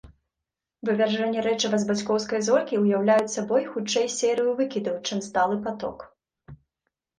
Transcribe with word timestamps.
Вывяржэнні 0.87 1.43
рэчыва 1.47 1.79
з 1.83 1.87
бацькоўскай 1.89 2.41
зоркі 2.47 2.81
ўяўляюць 2.87 3.35
сабой 3.37 3.69
хутчэй 3.75 4.11
серыю 4.17 4.51
выкідаў, 4.63 4.99
чым 5.07 5.25
сталы 5.29 5.63
паток. 5.69 5.97